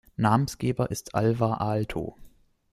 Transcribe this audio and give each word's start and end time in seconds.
Namensgeber 0.17 0.89
ist 0.89 1.13
Alvar 1.13 1.61
Aalto. 1.61 2.15